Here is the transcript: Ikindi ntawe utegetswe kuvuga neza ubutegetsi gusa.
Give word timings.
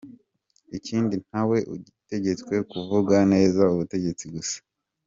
Ikindi 0.77 1.15
ntawe 1.25 1.57
utegetswe 1.75 2.55
kuvuga 2.71 3.15
neza 3.33 3.61
ubutegetsi 3.73 4.25
gusa. 4.35 4.57